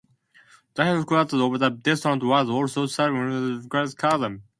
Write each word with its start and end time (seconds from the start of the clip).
The 0.73 0.83
headquarters 0.83 1.39
of 1.39 1.59
the 1.59 1.69
district 1.69 2.23
was 2.23 2.49
also 2.49 2.87
stationed 2.87 3.31
in 3.63 3.69
Kazan. 3.69 4.41